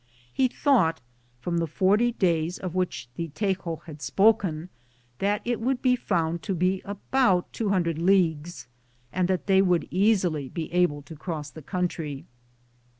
He 0.33 0.47
thought, 0.47 0.99
from 1.41 1.59
the 1.59 1.67
forty 1.67 2.13
days 2.13 2.57
of 2.57 2.73
which 2.73 3.07
the 3.17 3.27
Tejo 3.35 3.83
had 3.83 4.01
spoken, 4.01 4.69
that 5.19 5.43
it 5.45 5.61
would 5.61 5.79
be 5.79 5.95
found 5.95 6.41
to 6.41 6.55
be 6.55 6.81
about 6.85 7.53
200 7.53 7.99
leagues, 7.99 8.65
and 9.13 9.27
that 9.27 9.45
they 9.45 9.61
would 9.61 9.87
easily 9.91 10.49
be 10.49 10.73
able 10.73 11.03
to 11.03 11.15
cross 11.15 11.51
the 11.51 11.61
country. 11.61 12.25